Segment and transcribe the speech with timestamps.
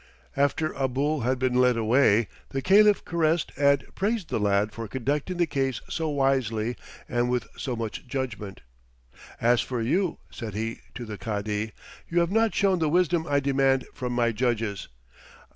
[0.35, 5.37] After Abul had been led away the Caliph caressed and praised the lad for conducting
[5.37, 6.75] the case so wisely
[7.07, 8.61] and with so much judgment.
[9.39, 11.73] "As for you," said he to the Cadi,
[12.09, 14.87] "you have not shown the wisdom I demand from my judges.